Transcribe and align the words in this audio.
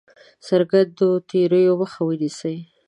څرګندو 0.47 1.09
تېریو 1.29 1.73
مخه 1.81 2.01
ونیسي. 2.05 2.55